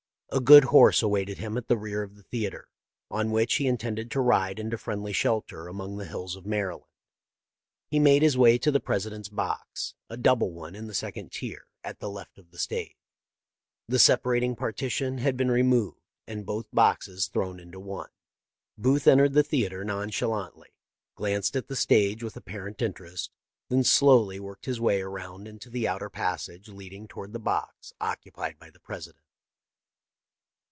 [0.33, 2.69] A good horse awaited him at the rear of the theatre,
[3.09, 6.87] on which he intended to ride into friendly shelter among the hills of Maryland.
[7.89, 11.33] He made his way to the Presi dent's box— a double one in the second
[11.33, 12.95] tier, at the left of the stage.
[13.89, 18.11] Tlie separating partition had been removed, and both boxes thrown into one."
[18.77, 20.69] Booth entered the theatre nonchalantly,
[21.15, 23.31] glanced at the stage with apparent interest,
[23.67, 27.91] then slowly worked his way around into the outer passage lead ing toward the box
[27.99, 29.25] occupied by the President.